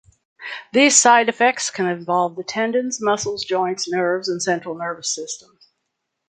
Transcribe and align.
These 0.73 0.97
side 0.97 1.29
effects 1.29 1.69
can 1.69 1.85
involve 1.85 2.35
the 2.35 2.43
tendons, 2.43 2.99
muscles, 2.99 3.43
joints, 3.45 3.87
nerves, 3.87 4.27
and 4.29 4.41
central 4.41 4.73
nervous 4.73 5.13
system. 5.13 5.59